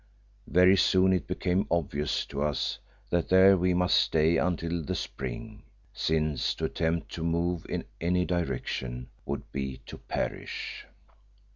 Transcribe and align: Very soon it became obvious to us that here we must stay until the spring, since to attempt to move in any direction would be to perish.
Very 0.47 0.77
soon 0.77 1.13
it 1.13 1.27
became 1.27 1.67
obvious 1.69 2.25
to 2.25 2.41
us 2.41 2.79
that 3.11 3.29
here 3.29 3.55
we 3.55 3.75
must 3.75 3.95
stay 3.97 4.37
until 4.37 4.81
the 4.83 4.95
spring, 4.95 5.61
since 5.93 6.55
to 6.55 6.65
attempt 6.65 7.11
to 7.11 7.23
move 7.23 7.67
in 7.69 7.83
any 8.01 8.25
direction 8.25 9.11
would 9.27 9.51
be 9.51 9.79
to 9.85 9.99
perish. 9.99 10.87